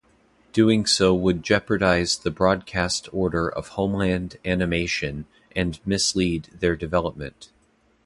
[0.51, 7.51] Doing so would jeopardize the broadcast order of homemade animation and mislead their development.